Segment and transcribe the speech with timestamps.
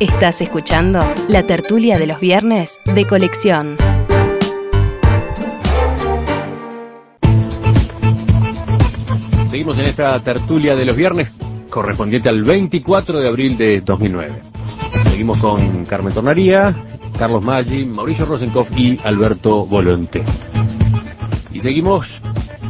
[0.00, 3.76] Estás escuchando la tertulia de los viernes de colección.
[9.50, 11.30] Seguimos en esta tertulia de los viernes
[11.68, 14.40] correspondiente al 24 de abril de 2009.
[15.10, 16.74] Seguimos con Carmen Tornaría,
[17.18, 20.24] Carlos Maggi, Mauricio Rosenkopf y Alberto Volonté.
[21.52, 22.06] Y seguimos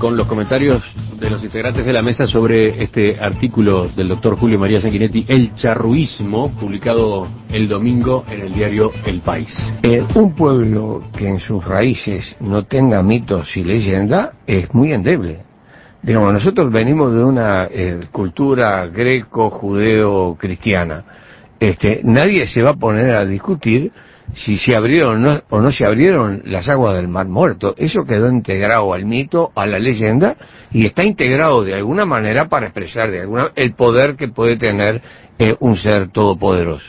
[0.00, 0.82] con los comentarios
[1.20, 5.52] de los integrantes de la mesa sobre este artículo del doctor Julio María Sanguinetti, El
[5.54, 9.54] charruismo, publicado el domingo en el diario El País.
[9.82, 15.42] Eh, un pueblo que en sus raíces no tenga mitos y leyenda es muy endeble.
[16.02, 21.04] Digamos, nosotros venimos de una eh, cultura greco-judeo-cristiana.
[21.60, 23.92] Este, nadie se va a poner a discutir
[24.34, 27.74] si se abrieron o no, o no se abrieron las aguas del Mar Muerto.
[27.76, 30.36] Eso quedó integrado al mito, a la leyenda,
[30.70, 35.02] y está integrado de alguna manera para expresar de alguna el poder que puede tener
[35.38, 36.86] eh, un ser todopoderoso.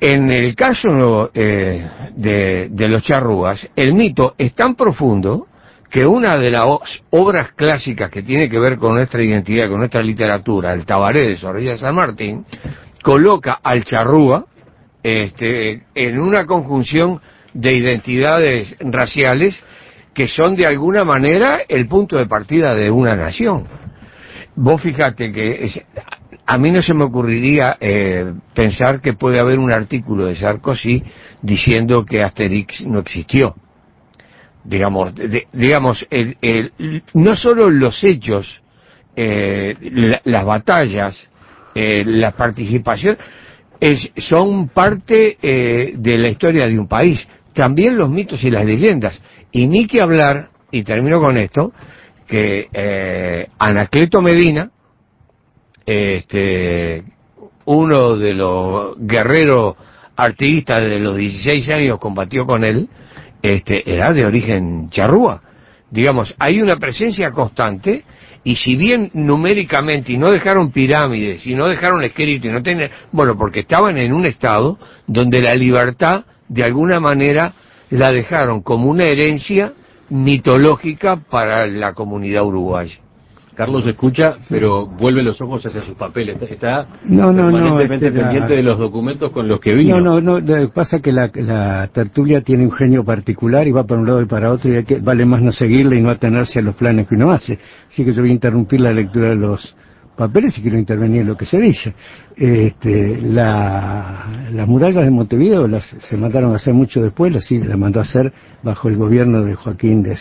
[0.00, 5.46] En el caso eh, de, de los charrúas, el mito es tan profundo
[5.90, 6.66] que una de las
[7.10, 11.36] obras clásicas que tiene que ver con nuestra identidad, con nuestra literatura, el Tabaré de
[11.36, 12.44] Sorrilla San Martín,
[13.02, 14.44] coloca al charrúa
[15.06, 17.20] este, en una conjunción
[17.54, 19.62] de identidades raciales
[20.12, 23.66] que son de alguna manera el punto de partida de una nación.
[24.56, 25.80] Vos fíjate que es-
[26.44, 31.04] a mí no se me ocurriría eh, pensar que puede haber un artículo de Sarkozy
[31.40, 33.54] diciendo que Asterix no existió.
[34.64, 35.12] Digamos,
[35.52, 36.72] digamos el- el-
[37.14, 38.60] no solo los hechos,
[39.14, 41.30] eh, la- las batallas,
[41.74, 43.16] eh, la participación,
[43.80, 47.26] es- son parte eh, de la historia de un país.
[47.52, 49.20] También los mitos y las leyendas.
[49.52, 51.72] Y ni que hablar, y termino con esto,
[52.26, 54.70] que eh, Anacleto Medina,
[55.84, 57.04] este,
[57.66, 59.76] uno de los guerreros
[60.16, 62.88] artiguistas de los 16 años combatió con él,
[63.42, 65.42] este, era de origen charrúa.
[65.90, 68.04] Digamos, hay una presencia constante
[68.46, 72.90] y si bien numéricamente y no dejaron pirámides y no dejaron escrito y no tenían,
[73.10, 77.54] bueno, porque estaban en un estado donde la libertad de alguna manera
[77.90, 79.72] la dejaron como una herencia
[80.10, 83.00] mitológica para la comunidad uruguaya.
[83.56, 86.36] Carlos escucha, pero vuelve los ojos hacia sus papeles.
[86.42, 87.48] Está No, no,
[87.80, 89.98] este, la- pendiente de los documentos con los que vino.
[89.98, 93.72] No, no, no, lo que pasa que la, la tertulia tiene un genio particular y
[93.72, 96.02] va para un lado y para otro y hay que, vale más no seguirle y
[96.02, 97.58] no atenerse a los planes que uno hace.
[97.88, 99.74] Así que yo voy a interrumpir la lectura de los
[100.16, 101.94] papeles y quiero intervenir en lo que se dice.
[102.36, 107.56] Este, la, las murallas de Montevideo las, se mandaron a hacer mucho después, las, sí,
[107.58, 110.14] las mandó a hacer bajo el gobierno de Joaquín de,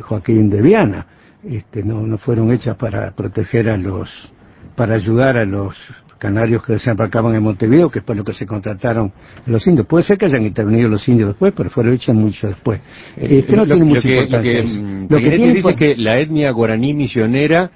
[0.00, 1.06] Joaquín de Viana.
[1.44, 4.32] Este, no, no fueron hechas para proteger a los,
[4.76, 5.76] para ayudar a los
[6.18, 9.12] canarios que desembarcaban en Montevideo, que es por lo que se contrataron
[9.46, 9.88] los indios.
[9.88, 12.80] Puede ser que hayan intervenido los indios después, pero fueron hechas mucho después.
[13.16, 14.52] Este no Eh, Lo- tiene lo mucha que- importancia.
[14.54, 17.70] Lo que, mm, Lo que Sanguinetti tiene dice que la etnia guaraní misionera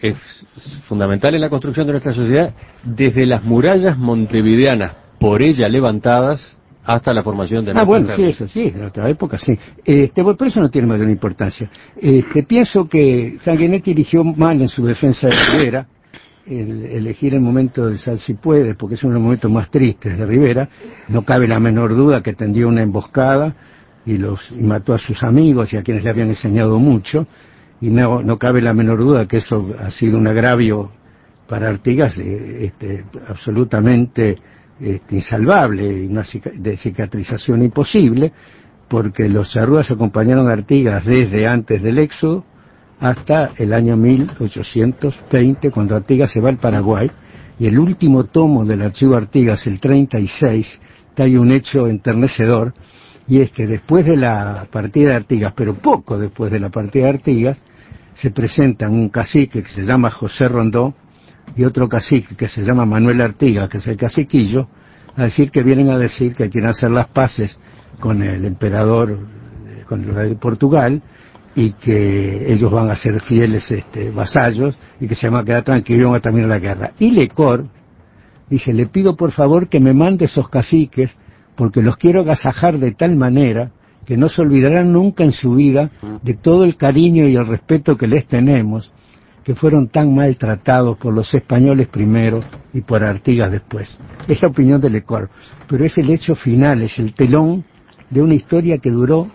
[0.00, 0.16] es
[0.86, 2.54] fundamental en la construcción de nuestra sociedad
[2.84, 8.22] desde las murallas montevideanas por ella levantadas hasta la formación de Ah, nuestra bueno, sí,
[8.24, 9.58] eso sí, en otra época sí.
[9.84, 11.70] Este, bueno, pero eso no tiene mayor importancia.
[11.96, 15.86] Este, pienso que Sanguinetti eligió mal en su defensa de Rivera,
[16.46, 19.70] el elegir el momento del sal si puede, porque es uno de los momentos más
[19.70, 20.68] tristes de Rivera.
[21.08, 23.54] No cabe la menor duda que tendió una emboscada
[24.06, 27.26] y, los, y mató a sus amigos y a quienes le habían enseñado mucho.
[27.80, 30.90] Y no, no cabe la menor duda que eso ha sido un agravio
[31.46, 34.36] para Artigas eh, este, absolutamente
[34.80, 36.24] este, insalvable y una
[36.54, 38.32] de cicatrización imposible,
[38.88, 42.44] porque los charrúas acompañaron a Artigas desde antes del éxodo
[42.98, 47.10] hasta el año 1820, cuando Artigas se va al Paraguay,
[47.58, 50.80] y el último tomo del archivo Artigas, el 36,
[51.20, 52.72] hay un hecho enternecedor,
[53.28, 57.04] y es que después de la partida de Artigas, pero poco después de la partida
[57.04, 57.62] de Artigas,
[58.14, 60.94] se presentan un cacique que se llama José Rondó
[61.56, 64.68] y otro cacique que se llama Manuel Artigas, que es el caciquillo,
[65.16, 67.58] a decir que vienen a decir que quieren hacer las paces
[67.98, 69.18] con el emperador,
[69.86, 71.02] con el rey de Portugal,
[71.54, 75.64] y que ellos van a ser fieles este, vasallos y que se van a quedar
[75.64, 76.92] tranquilos y van a terminar la guerra.
[76.98, 77.66] Y Lecor
[78.48, 81.16] dice, le pido por favor que me mande esos caciques
[81.56, 83.72] porque los quiero agasajar de tal manera
[84.06, 85.90] que no se olvidarán nunca en su vida
[86.22, 88.92] de todo el cariño y el respeto que les tenemos,
[89.44, 92.42] que fueron tan maltratados por los españoles primero
[92.72, 93.98] y por Artigas después.
[94.28, 95.30] Es la opinión de Lecor,
[95.68, 97.64] pero es el hecho final, es el telón
[98.10, 99.28] de una historia que duró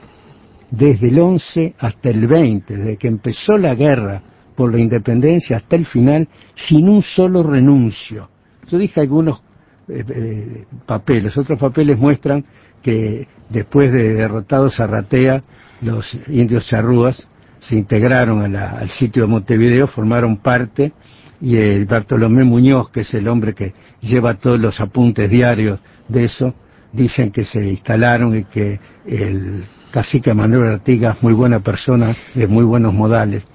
[0.69, 4.21] desde el 11 hasta el 20, desde que empezó la guerra
[4.55, 8.29] por la independencia hasta el final, sin un solo renuncio.
[8.67, 9.41] Yo dije algunos
[9.87, 11.37] eh, eh, papeles.
[11.37, 12.43] Otros papeles muestran
[12.81, 15.43] que después de derrotado Zarratea,
[15.81, 17.29] los indios charrúas
[17.67, 20.93] se integraron a la- al sitio de Montevideo, formaron parte,
[21.41, 26.23] y el Bartolomé Muñoz, que es el hombre que lleva todos los apuntes diarios de
[26.25, 26.53] eso,
[26.93, 32.63] dicen que se instalaron y que el cacique Manuel Artigas, muy buena persona, de muy
[32.63, 33.45] buenos modales,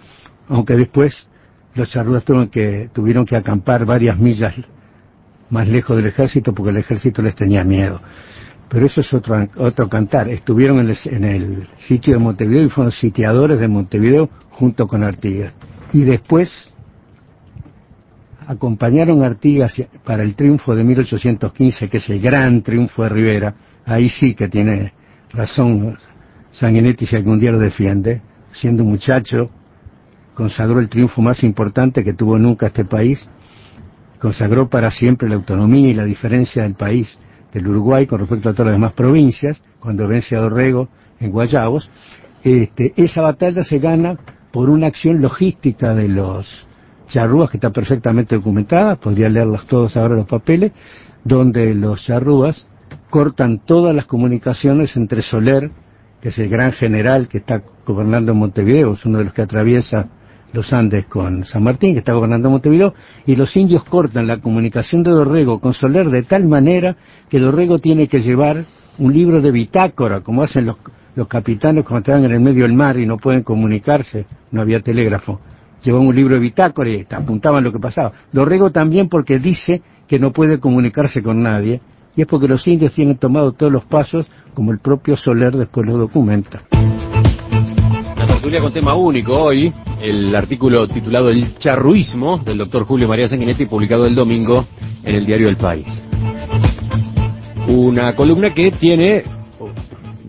[0.49, 1.29] aunque después
[1.75, 4.55] los charrúas tuvieron que, tuvieron que acampar varias millas
[5.51, 8.01] más lejos del ejército porque el ejército les tenía miedo.
[8.71, 10.29] Pero eso es otro, otro cantar.
[10.29, 15.03] Estuvieron en el, en el sitio de Montevideo y fueron sitiadores de Montevideo junto con
[15.03, 15.57] Artigas.
[15.93, 16.73] Y después
[18.47, 19.75] acompañaron a Artigas
[20.05, 23.55] para el triunfo de 1815, que es el gran triunfo de Rivera.
[23.85, 24.93] Ahí sí que tiene
[25.33, 25.99] razón
[26.53, 28.23] Sanguinetti si algún día lo defiende.
[28.53, 29.51] Siendo un muchacho,
[30.35, 33.29] consagró el triunfo más importante que tuvo nunca este país
[34.21, 37.19] consagró para siempre la autonomía y la diferencia del país
[37.53, 40.89] del Uruguay con respecto a todas las demás provincias, cuando vence a Dorrego
[41.19, 41.91] en Guayabos.
[42.43, 44.17] Este, esa batalla se gana
[44.51, 46.67] por una acción logística de los
[47.07, 50.73] charrúas que está perfectamente documentada, podría leerlos todos ahora los papeles,
[51.25, 52.67] donde los charrúas
[53.11, 55.71] cortan todas las comunicaciones entre Soler,
[56.21, 59.43] que es el gran general que está gobernando en Montevideo, es uno de los que
[59.43, 60.09] atraviesa
[60.53, 62.95] los Andes con San Martín, que está gobernando Montevideo,
[63.27, 66.97] y los indios cortan la comunicación de Dorrego con Soler de tal manera
[67.29, 68.65] que Dorrego tiene que llevar
[68.99, 70.77] un libro de bitácora, como hacen los,
[71.15, 74.81] los capitanes cuando están en el medio del mar y no pueden comunicarse, no había
[74.81, 75.41] telégrafo.
[75.83, 78.13] Llevaban un libro de bitácora y apuntaban lo que pasaba.
[78.33, 81.81] Dorrego también porque dice que no puede comunicarse con nadie,
[82.17, 85.87] y es porque los indios tienen tomado todos los pasos, como el propio Soler después
[85.87, 86.63] lo documenta.
[88.21, 93.27] La tertulia con tema único hoy, el artículo titulado El charruismo del doctor Julio María
[93.27, 94.67] Sanguinetti, publicado el domingo
[95.03, 95.87] en el diario El País.
[97.67, 99.25] Una columna que tiene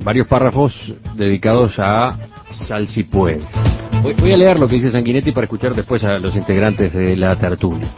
[0.06, 0.74] varios párrafos
[1.18, 2.18] dedicados a
[2.66, 7.18] Sal voy a leer lo que dice Sanguinetti para escuchar después a los integrantes de
[7.18, 7.90] la tertulia.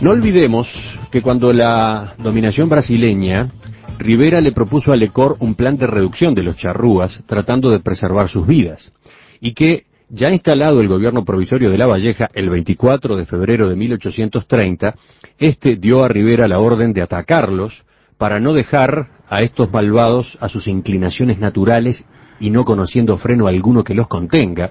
[0.00, 0.68] No olvidemos
[1.10, 3.50] que cuando la dominación brasileña
[3.98, 8.28] Rivera le propuso a Lecor un plan de reducción de los charrúas, tratando de preservar
[8.28, 8.92] sus vidas,
[9.40, 13.76] y que, ya instalado el gobierno provisorio de La Valleja el 24 de febrero de
[13.76, 14.94] 1830,
[15.38, 17.84] este dio a Rivera la orden de atacarlos
[18.18, 22.04] para no dejar a estos malvados a sus inclinaciones naturales
[22.40, 24.70] y no conociendo freno alguno que los contenga.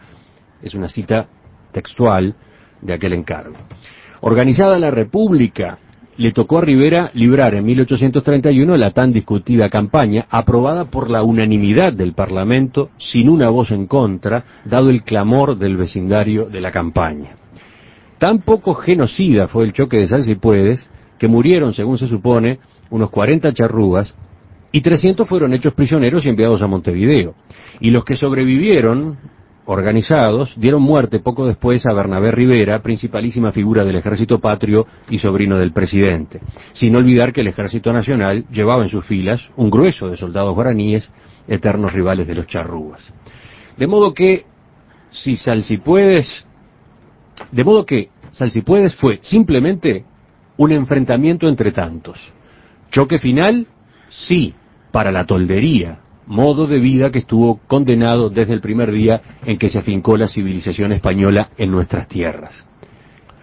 [0.62, 1.28] Es una cita
[1.72, 2.36] textual
[2.82, 3.56] de aquel encargo.
[4.22, 5.80] Organizada la República,
[6.22, 11.94] le tocó a Rivera librar en 1831 la tan discutida campaña, aprobada por la unanimidad
[11.94, 17.38] del Parlamento, sin una voz en contra, dado el clamor del vecindario de la campaña.
[18.20, 20.88] Tan poco genocida fue el choque de Sal si puedes,
[21.18, 22.60] que murieron, según se supone,
[22.92, 24.14] unos 40 charrúas,
[24.72, 27.34] y 300 fueron hechos prisioneros y enviados a Montevideo.
[27.80, 29.18] Y los que sobrevivieron,
[29.66, 35.58] organizados, dieron muerte poco después a Bernabé Rivera, principalísima figura del ejército patrio y sobrino
[35.58, 36.42] del presidente.
[36.74, 41.12] Sin olvidar que el ejército nacional llevaba en sus filas un grueso de soldados guaraníes,
[41.48, 43.14] eternos rivales de los charrúas.
[43.78, 44.46] De modo que,
[45.12, 46.48] si Salsipuedes,
[47.52, 50.06] de modo que Salsipuedes fue simplemente
[50.58, 52.20] un enfrentamiento entre tantos.
[52.92, 53.68] Choque final,
[54.10, 54.54] sí,
[54.92, 59.70] para la toldería, modo de vida que estuvo condenado desde el primer día en que
[59.70, 62.66] se afincó la civilización española en nuestras tierras.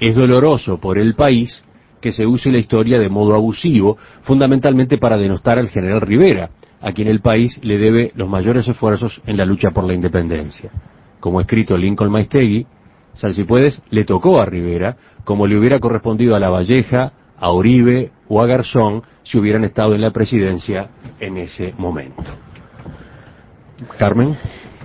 [0.00, 1.64] Es doloroso por el país
[2.00, 6.92] que se use la historia de modo abusivo, fundamentalmente para denostar al general Rivera, a
[6.92, 10.70] quien el país le debe los mayores esfuerzos en la lucha por la independencia.
[11.18, 12.66] Como ha escrito Lincoln Maistegui,
[13.14, 18.40] Salsipuedes le tocó a Rivera como le hubiera correspondido a La Valleja, a Uribe o
[18.40, 22.47] a Garzón si hubieran estado en la presidencia en ese momento.
[23.98, 24.36] Carmen.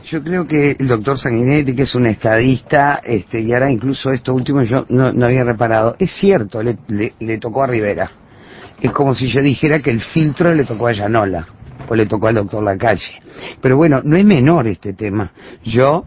[0.05, 4.33] Yo creo que el doctor Sanguinetti, que es un estadista, este, y ahora incluso esto
[4.33, 6.77] último yo no, no había reparado, es cierto, le,
[7.19, 8.12] le, tocó a Rivera.
[8.81, 11.47] Es como si yo dijera que el filtro le tocó a Llanola,
[11.88, 13.21] o le tocó al doctor Lacalle.
[13.62, 15.31] Pero bueno, no es menor este tema.
[15.63, 16.03] Yo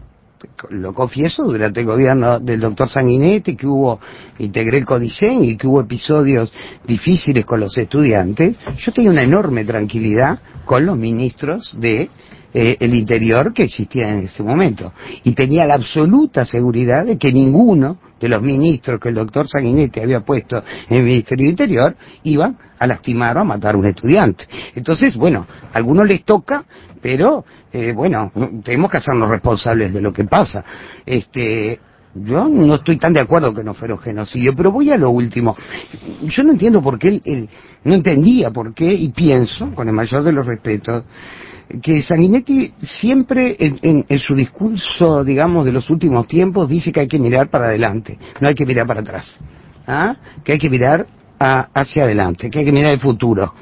[0.69, 3.99] lo confieso, durante el gobierno del doctor Sanguinetti, que hubo,
[4.37, 6.53] integré el Codicen y que hubo episodios
[6.85, 12.09] difíciles con los estudiantes, yo tenía una enorme tranquilidad con los ministros de
[12.53, 14.93] eh, el interior que existía en ese momento.
[15.23, 19.99] Y tenía la absoluta seguridad de que ninguno de los ministros que el doctor Sanguinetti
[19.99, 23.85] había puesto en el Ministerio de Interior iban a lastimar o a matar a un
[23.87, 24.45] estudiante.
[24.75, 26.65] Entonces, bueno, a algunos les toca,
[27.01, 28.31] pero eh, bueno,
[28.63, 30.63] tenemos que hacernos responsables de lo que pasa.
[31.05, 31.79] Este,
[32.15, 35.11] Yo no estoy tan de acuerdo que no fuera un genocidio, pero voy a lo
[35.11, 35.55] último.
[36.23, 37.49] Yo no entiendo por qué él-
[37.83, 41.03] no entendía por qué, y pienso, con el mayor de los respetos,
[41.81, 47.07] que Sanguinetti siempre en, en- su discurso, digamos, de los últimos tiempos, dice que hay
[47.07, 49.37] que mirar para adelante, no hay que mirar para atrás.
[49.85, 50.15] ¿Ah?
[50.43, 51.07] Que hay que mirar
[51.39, 53.53] a- hacia adelante, que hay que mirar el futuro.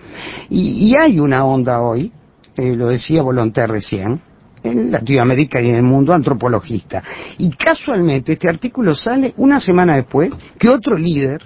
[0.49, 2.11] Y, y hay una onda hoy,
[2.57, 4.19] eh, lo decía Volonté recién,
[4.63, 7.03] en Latinoamérica y en el mundo antropologista.
[7.37, 11.41] Y casualmente este artículo sale una semana después que otro líder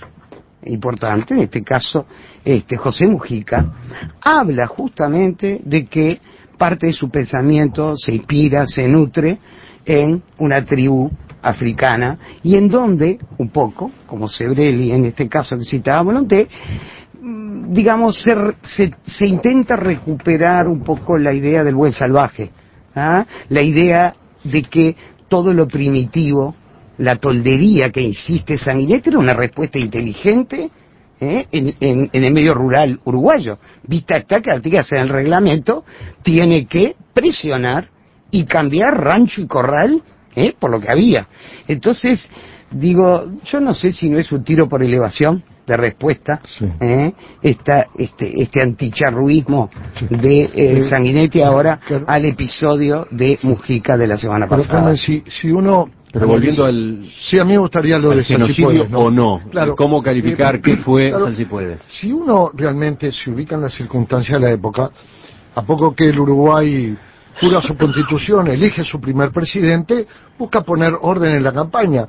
[0.66, 2.06] importante, en este caso
[2.46, 3.66] este José Mujica,
[4.22, 6.20] habla justamente de que
[6.60, 9.40] parte de su pensamiento se inspira, se nutre
[9.86, 11.10] en una tribu
[11.42, 16.48] africana y en donde, un poco, como Sebrelli en este caso que citaba Volonté,
[17.20, 22.52] mm, digamos, se, se, se intenta recuperar un poco la idea del buen salvaje,
[22.94, 23.26] ¿ah?
[23.48, 24.14] la idea
[24.44, 24.96] de que
[25.30, 26.56] todo lo primitivo,
[26.98, 30.70] la toldería que insiste Sanguinetti era una respuesta inteligente
[31.22, 31.46] ¿eh?
[31.52, 33.58] en, en- en el medio rural uruguayo.
[33.88, 35.84] Vista está que Artigas en el reglamento
[36.24, 37.88] tiene que presionar
[38.32, 40.02] y cambiar rancho y corral
[40.36, 40.54] ¿eh?
[40.60, 41.28] por lo que había.
[41.68, 42.28] Entonces,
[42.72, 46.66] digo, yo no sé si no es un tiro por elevación de respuesta, Sí.
[46.80, 47.14] ¿eh?
[47.44, 49.70] Esta, este, este anticharruismo
[50.10, 52.06] de eh, Sanguinetti ahora Claro.
[52.08, 54.80] al episodio de Mujica de la semana Pero pasada.
[54.80, 55.90] Carmen, si, si uno...
[56.12, 59.76] Pero volviendo al, Sí, a mí me gustaría lo de genocidio Salsipuedes, o no, Claro.
[59.76, 61.32] ¿cómo calificar Eh, qué fue claro?
[61.88, 64.90] Si uno realmente se ubica en las circunstancias de la época,
[65.56, 66.98] a poco que el Uruguay
[67.40, 72.08] jura su constitución, elige su primer presidente, busca poner orden en la campaña.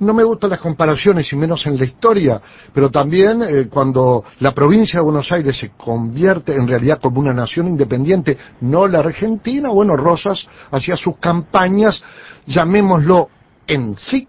[0.00, 2.40] No me gustan las comparaciones y menos en la historia,
[2.72, 7.32] pero también eh, cuando la provincia de Buenos Aires se convierte en realidad como una
[7.32, 12.02] nación independiente, no la Argentina, bueno, Rosas hacía sus campañas,
[12.46, 13.28] llamémoslo
[13.66, 14.28] en SIC,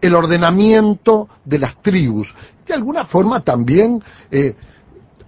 [0.00, 2.28] el ordenamiento de las tribus.
[2.66, 4.54] De alguna forma también, eh,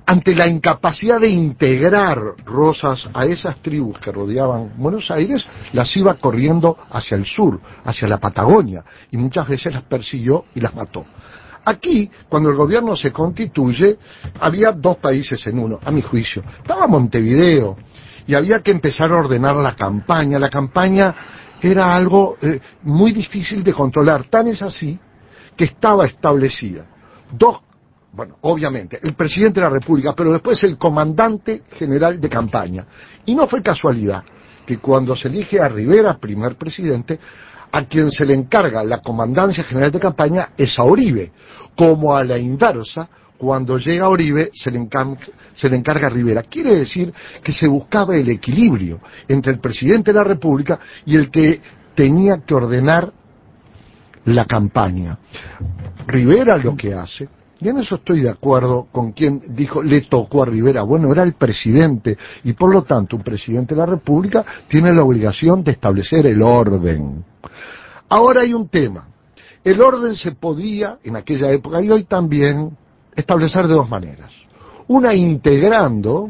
[0.08, 6.14] ante la incapacidad de integrar Rosas a esas tribus que rodeaban Buenos Aires, las iba
[6.14, 11.04] corriendo hacia el sur, hacia la Patagonia, y muchas veces las persiguió y las mató.
[11.62, 13.98] Aquí, cuando el gobierno se constituye,
[14.40, 16.42] había dos países en uno, a mi juicio.
[16.62, 17.76] Estaba Montevideo,
[18.26, 20.38] y había que empezar a ordenar la campaña.
[20.38, 21.14] La campaña
[21.60, 24.98] era algo eh, muy difícil de controlar, tan es así
[25.54, 26.86] que estaba establecida.
[27.30, 27.60] Dos,
[28.12, 32.86] bueno, obviamente, el presidente de la República, pero después el comandante general de campaña.
[33.26, 34.24] Y no fue casualidad
[34.66, 37.18] que cuando se elige a Rivera primer presidente,
[37.70, 41.32] a quien se le encarga la comandancia general de campaña es a Oribe,
[41.76, 44.88] como a la inversa, cuando llega Oribe se le,
[45.54, 46.42] se le encarga a Rivera.
[46.42, 47.12] Quiere decir
[47.42, 51.60] que se buscaba el equilibrio entre el presidente de la República y el que
[51.94, 53.12] tenía que ordenar
[54.24, 55.18] la campaña.
[56.06, 57.28] Rivera lo que hace,
[57.60, 61.22] y en eso estoy de acuerdo con quien dijo le tocó a Rivera, bueno, era
[61.22, 65.72] el presidente, y por lo tanto un presidente de la República tiene la obligación de
[65.72, 67.24] establecer el orden.
[68.08, 69.08] Ahora hay un tema.
[69.64, 72.76] El orden se podía, en aquella época y hoy también,
[73.14, 74.32] establecer de dos maneras.
[74.86, 76.28] Una integrando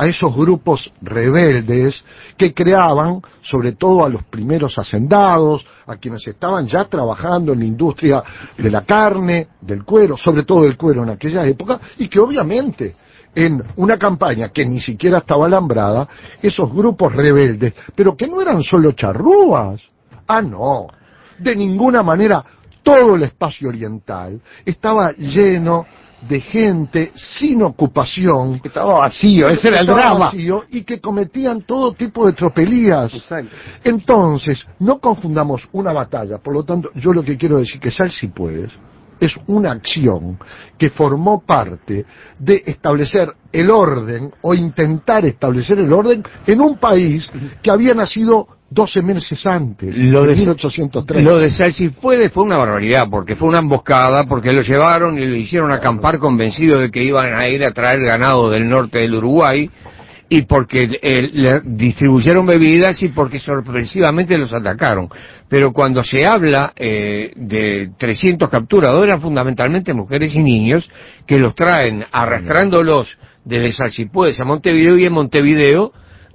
[0.00, 2.02] a esos grupos rebeldes
[2.38, 7.66] que creaban, sobre todo a los primeros hacendados, a quienes estaban ya trabajando en la
[7.66, 8.24] industria
[8.56, 12.96] de la carne, del cuero, sobre todo del cuero en aquella época, y que obviamente
[13.34, 16.08] en una campaña que ni siquiera estaba alambrada,
[16.40, 19.82] esos grupos rebeldes, pero que no eran solo charrúas,
[20.26, 20.86] ah no,
[21.38, 22.42] de ninguna manera
[22.82, 25.84] todo el espacio oriental estaba lleno
[26.28, 28.60] de gente sin ocupación.
[28.62, 30.26] Estaba vacío, ese era el drama.
[30.26, 33.14] vacío y que cometían todo tipo de tropelías.
[33.14, 33.54] Exacto.
[33.84, 36.38] Entonces, no confundamos una batalla.
[36.38, 38.70] Por lo tanto, yo lo que quiero decir que Sal si puedes
[39.20, 40.38] es una acción
[40.78, 42.06] que formó parte
[42.38, 47.30] de establecer el orden o intentar establecer el orden en un país
[47.62, 51.28] que había nacido 12 meses antes, Lo de- 1830.
[51.28, 55.34] Lo de Salsipuedes fue una barbaridad, porque fue una emboscada, porque lo llevaron y lo
[55.34, 59.68] hicieron acampar convencido de que iban a ir a traer ganado del norte del Uruguay,
[60.32, 65.08] y porque eh, le distribuyeron bebidas y porque sorpresivamente los atacaron.
[65.48, 70.88] Pero cuando se habla eh, de 300 capturados, eran fundamentalmente mujeres y niños
[71.26, 75.92] que los traen arrastrándolos desde Salsipuedes a Montevideo y en Montevideo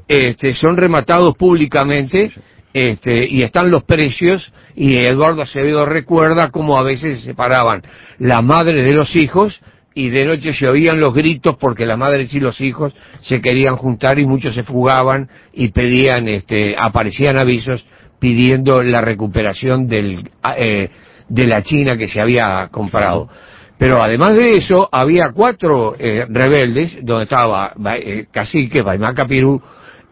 [0.08, 2.32] este, son rematados públicamente
[2.74, 7.82] este, y están los precios y Eduardo Acevedo recuerda cómo a veces se separaban
[8.20, 9.62] la madre de los hijos
[9.94, 13.78] y de noche se oían los gritos porque las madres y los hijos se querían
[13.78, 17.86] juntar y muchos se fugaban y pedían, este, aparecían avisos
[18.20, 20.90] pidiendo la recuperación del, eh,
[21.30, 23.30] de la China que se había comprado.
[23.78, 29.62] Pero además de eso, había cuatro eh, rebeldes, donde estaba eh, Cacique, Baimaca Pirú,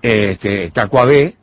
[0.03, 1.33] este, Tacuabé,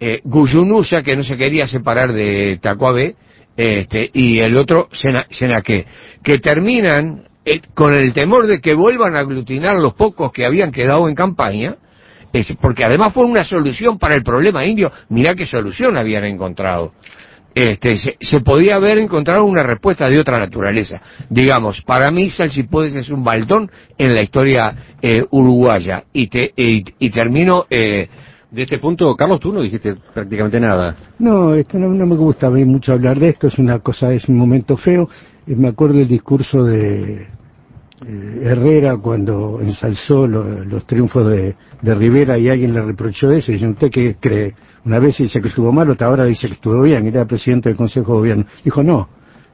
[0.00, 3.14] eh, Guyunusa, que no se quería separar de Tacuabé,
[3.56, 5.86] este, y el otro, Sena, Senaque,
[6.22, 10.72] que terminan eh, con el temor de que vuelvan a aglutinar los pocos que habían
[10.72, 11.76] quedado en campaña,
[12.60, 16.92] porque además fue una solución para el problema indio, mirá qué solución habían encontrado.
[17.56, 21.00] Este, se, se podía haber encontrado una respuesta de otra naturaleza.
[21.30, 26.04] Digamos, para mí Salsipuedes es un baldón en la historia eh, uruguaya.
[26.12, 27.64] Y, te, y, y termino...
[27.70, 28.08] Eh,
[28.48, 30.94] De este punto, Carlos, tú no dijiste prácticamente nada.
[31.18, 34.12] No, esto no, no me gusta a mí mucho hablar de esto, es una cosa,
[34.12, 35.08] es un momento feo.
[35.46, 37.26] Eh, me acuerdo el discurso de
[38.04, 43.50] eh, Herrera cuando ensalzó lo- los triunfos de, de Rivera y alguien le reprochó eso.
[43.50, 44.54] Y dice, ¿usted qué cree?
[44.84, 47.76] Una vez dice que estuvo mal, otra hora dice que estuvo bien, era presidente del
[47.76, 48.44] Consejo de Gobierno.
[48.64, 49.08] Dijo, no,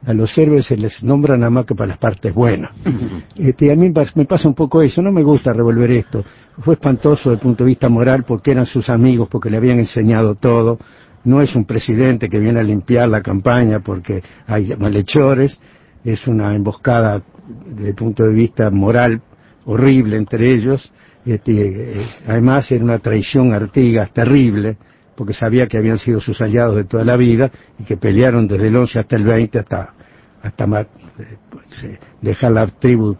[0.05, 2.71] a los héroes se les nombra nada más que para las partes buenas.
[3.37, 6.23] Este, a mí me pasa un poco eso, no me gusta revolver esto.
[6.59, 9.79] Fue espantoso desde el punto de vista moral porque eran sus amigos, porque le habían
[9.79, 10.77] enseñado todo.
[11.23, 15.59] No es un presidente que viene a limpiar la campaña porque hay malhechores.
[16.03, 17.21] Es una emboscada
[17.65, 19.21] desde el punto de vista moral
[19.65, 20.91] horrible entre ellos.
[21.25, 24.77] Este, eh, además era una traición a Artigas terrible
[25.15, 28.67] porque sabía que habían sido sus aliados de toda la vida y que pelearon desde
[28.67, 29.93] el 11 hasta el 20 hasta,
[30.41, 33.15] hasta eh, dejar la tribu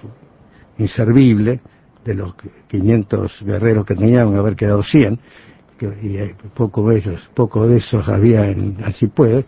[0.78, 1.62] inservible
[2.04, 2.36] de los
[2.68, 5.20] 500 guerreros que tenían, haber quedado 100,
[5.78, 9.46] que, y eh, poco de ellos, poco de esos había en Así Puede.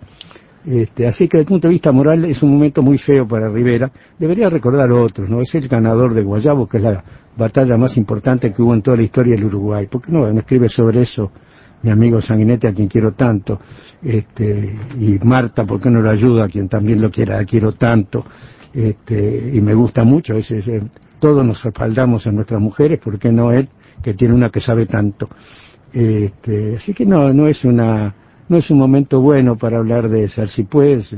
[0.66, 3.50] Este, así que desde el punto de vista moral es un momento muy feo para
[3.50, 3.92] Rivera.
[4.18, 5.42] Debería recordar otros, ¿no?
[5.42, 7.04] Es el ganador de Guayabo, que es la
[7.38, 9.88] batalla más importante que hubo en toda la historia del Uruguay.
[9.88, 11.32] ¿Por qué no, no escribe sobre eso
[11.84, 13.60] mi amigo Sanguinetti, a quien quiero tanto?
[14.02, 16.46] Este, y Marta, ¿por qué no lo ayuda?
[16.46, 18.26] A quien también lo quiera, quiero tanto.
[18.74, 20.34] Este, y me gusta mucho.
[20.36, 20.52] Es-
[21.20, 23.70] todos nos respaldamos en nuestras mujeres, ¿por qué no él,
[24.04, 25.30] que tiene una que sabe tanto?
[25.94, 28.14] Este, así que no, no es una,
[28.48, 31.16] no es un momento bueno para hablar de Sarcipuez,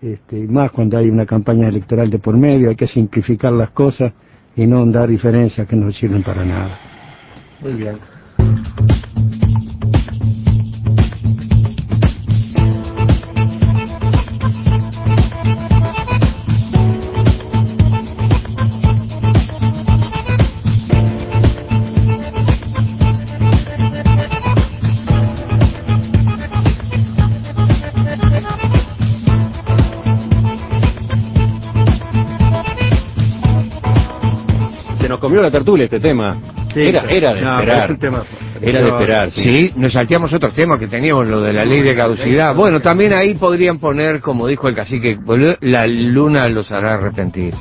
[0.00, 4.12] este, más cuando hay una campaña electoral de por medio, hay que simplificar las cosas
[4.56, 6.78] y no dar diferencias que no sirven para nada.
[7.60, 7.98] Muy bien.
[35.28, 36.36] Comió la tertulia este tema.
[36.74, 37.90] era, era de No, esperar.
[37.90, 38.24] es tema-
[38.60, 39.42] Era de esperar, sí.
[39.42, 42.54] Sí, nos salteamos otros temas que teníamos, lo de la ley de caducidad.
[42.54, 45.18] Bueno, también ahí podrían poner, como dijo el cacique,
[45.60, 47.54] la luna los hará arrepentir.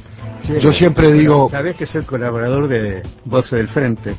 [0.61, 4.15] Yo siempre digo- Sabés que es el colaborador de Voces del Frente.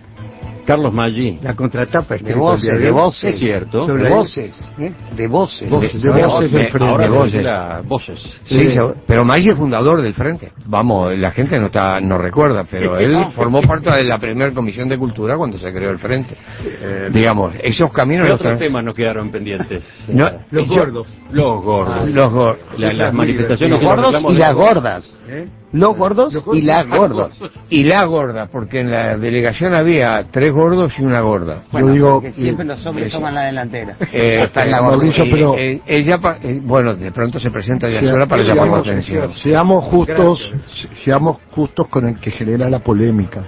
[0.69, 1.39] Carlos Maggi.
[1.43, 3.35] La contratapa De escrita el voces, de voces.
[3.35, 3.87] Es cierto.
[3.87, 4.73] Sobre De voces.
[4.79, 4.93] ¿Eh?
[5.17, 5.71] De voces.
[5.71, 6.89] Voces, de de voces del Eh, frente.
[6.91, 7.89] ahora de voces.
[7.89, 8.41] Voces.
[8.45, 8.69] Sí,
[9.07, 10.53] pero Maggi es fundador del Frente.
[10.67, 14.89] Vamos, la gente no está, no recuerda, pero él formó parte de la primera comisión
[14.89, 16.37] de cultura cuando se creó el Frente.
[16.65, 19.83] Eh, digamos, esos caminos ¿Qué los otros temas nos quedaron pendientes?
[20.09, 21.07] No, Los yo- gordos.
[21.33, 22.09] Los gordos.
[22.11, 25.23] Los gor- La- las manifestaciones Los los gordos y de- las gordas.
[25.29, 25.49] ¿Eh?
[25.73, 27.39] Los gordos y las gordas.
[27.69, 31.63] y la gorda, porque en la delegación había tres gordos y una gorda.
[31.73, 33.97] Yo digo, Porque siempre los hombres toman la delantera.
[34.13, 35.35] Eh, Está en la Mauricio, gorda.
[35.37, 38.43] pero- eh, eh, ella, pa- eh, bueno, de pronto se presenta ella sea- sola para
[38.43, 39.33] llamar la atención.
[39.35, 43.45] seamos justos, se- seamos justos con el que genera la polémica,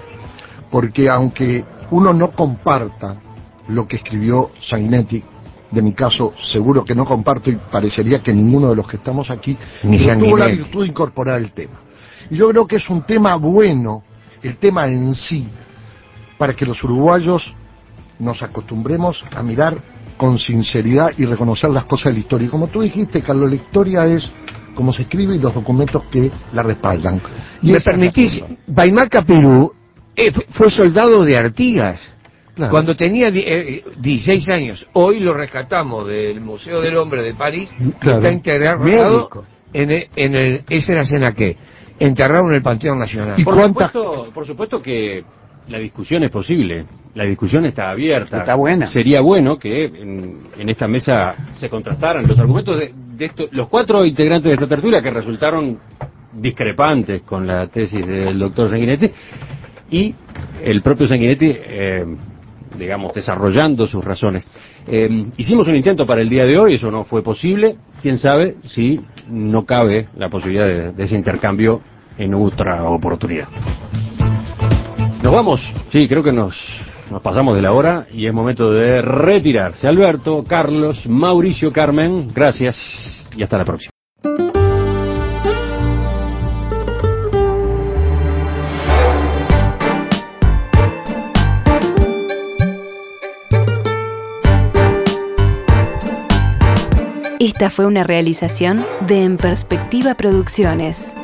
[0.70, 3.16] porque aunque uno no comparta
[3.68, 5.22] lo que escribió Sanguinetti,
[5.70, 9.30] de mi caso seguro que no comparto y parecería que ninguno de los que estamos
[9.30, 11.80] aquí Ni tuvo la virtud de incorporar el tema.
[12.30, 14.02] Y yo creo que es un tema bueno,
[14.42, 15.48] el tema en sí,
[16.40, 17.52] para que los uruguayos
[18.18, 19.76] nos acostumbremos a mirar
[20.16, 22.46] con sinceridad y reconocer las cosas de la historia.
[22.46, 24.30] Y como tú dijiste, Carlos, la historia es
[24.74, 27.20] como se escribe y los documentos que la respaldan.
[27.60, 28.42] Y ¿Me permitís?
[28.66, 29.70] Baimaca Perú
[30.16, 32.00] eh, fu- fue soldado de Artigas.
[32.54, 32.70] Claro.
[32.70, 37.68] Cuando tenía eh, 16 años, hoy lo rescatamos del Museo del Hombre de París,
[38.00, 38.16] Claro.
[38.18, 39.28] está integrado
[39.74, 41.56] en el, en el, esa era escena que
[41.98, 43.34] enterrado en el Panteón Nacional.
[43.38, 45.22] ¿Y Por supuesto, por supuesto que
[45.68, 46.84] la discusión es posible.
[47.14, 48.38] La discusión está abierta.
[48.38, 48.86] Está buena.
[48.88, 53.68] Sería bueno que en, en esta mesa se contrastaran los argumentos de, de esto, los
[53.68, 55.78] cuatro integrantes de esta tertulia que resultaron
[56.32, 59.10] discrepantes con la tesis del doctor Sanguinetti
[59.90, 60.14] y
[60.62, 62.04] el propio Sanguinetti eh,
[62.78, 64.46] digamos, desarrollando sus razones.
[64.86, 67.76] Eh, hicimos un intento para el día de hoy, eso no fue posible.
[68.00, 71.80] Quién sabe si no cabe la posibilidad de, de ese intercambio
[72.16, 73.48] en otra oportunidad.
[75.32, 75.60] Vamos,
[75.92, 76.56] sí, creo que nos,
[77.08, 79.86] nos pasamos de la hora y es momento de retirarse.
[79.86, 82.76] Alberto, Carlos, Mauricio, Carmen, gracias
[83.36, 83.90] y hasta la próxima.
[97.38, 101.14] Esta fue una realización de En Perspectiva Producciones.